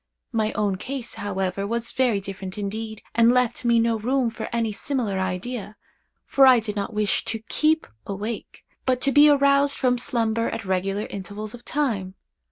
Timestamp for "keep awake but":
7.49-8.99